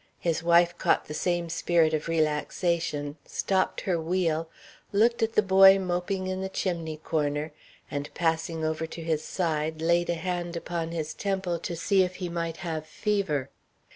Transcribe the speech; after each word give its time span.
His 0.17 0.41
wife 0.41 0.75
caught 0.79 1.05
the 1.05 1.13
same 1.13 1.47
spirit 1.47 1.93
of 1.93 2.07
relaxation, 2.07 3.17
stopped 3.23 3.81
her 3.81 4.01
wheel, 4.01 4.49
looked 4.91 5.21
at 5.21 5.33
the 5.33 5.43
boy 5.43 5.77
moping 5.77 6.25
in 6.25 6.41
the 6.41 6.49
chimney 6.49 6.97
corner, 6.97 7.51
and, 7.91 8.11
passing 8.15 8.65
over 8.65 8.87
to 8.87 9.03
his 9.03 9.23
side, 9.23 9.79
laid 9.79 10.09
a 10.09 10.15
hand 10.15 10.55
upon 10.57 10.89
his 10.91 11.13
temple 11.13 11.59
to 11.59 11.75
see 11.75 12.01
if 12.01 12.15
he 12.15 12.29
might 12.29 12.57
have 12.65 12.87
fever. 12.87 13.51